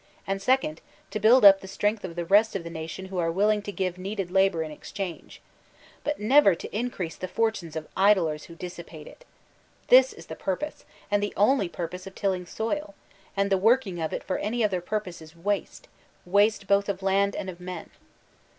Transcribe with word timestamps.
And 0.25 0.41
second, 0.41 0.81
to 1.11 1.19
build 1.19 1.45
up 1.45 1.59
the 1.61 1.67
strength 1.67 2.03
of 2.03 2.15
the 2.15 2.25
rest 2.25 2.55
of 2.55 2.63
the 2.63 2.71
nation 2.71 3.05
who 3.05 3.19
are 3.19 3.31
willing 3.31 3.61
to 3.61 3.71
give 3.71 3.99
needed 3.99 4.31
labor 4.31 4.63
in 4.63 4.71
exchange. 4.71 5.43
But 6.03 6.19
never 6.19 6.55
to 6.55 6.75
increase 6.75 7.15
the 7.15 7.27
for 7.27 7.51
tunes 7.51 7.75
of 7.75 7.87
idlers 7.95 8.45
who 8.45 8.55
dissipate 8.55 9.05
it. 9.05 9.25
This 9.89 10.11
is 10.11 10.25
the 10.25 10.35
purpose, 10.35 10.85
and 11.11 11.21
the 11.21 11.35
only 11.37 11.69
purpose, 11.69 12.07
of 12.07 12.15
tilling 12.15 12.47
soil; 12.47 12.95
and 13.37 13.51
the 13.51 13.59
working 13.59 14.01
of 14.01 14.11
it 14.11 14.23
for 14.23 14.39
any 14.39 14.63
other 14.63 14.81
purpose 14.81 15.19
b 15.21 15.39
waste, 15.39 15.87
waste 16.25 16.65
both 16.65 16.89
of 16.89 17.03
land 17.03 17.35
and 17.35 17.47
of 17.47 17.59
men. 17.59 17.91